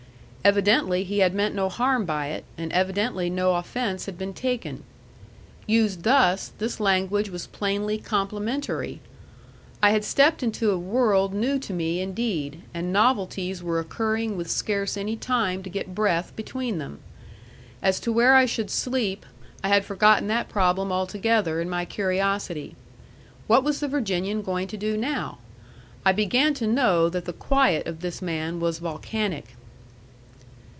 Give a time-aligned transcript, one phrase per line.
[0.43, 4.81] Evidently he had meant no harm by it, and evidently no offence had been taken.
[5.67, 9.01] Used thus, this language was plainly complimentary.
[9.83, 14.49] I had stepped into a world new to me indeed, and novelties were occurring with
[14.49, 17.01] scarce any time to get breath between them.
[17.83, 19.27] As to where I should sleep,
[19.63, 22.75] I had forgotten that problem altogether in my curiosity.
[23.45, 25.37] What was the Virginian going to do now?
[26.03, 29.49] I began to know that the quiet of this man was volcanic.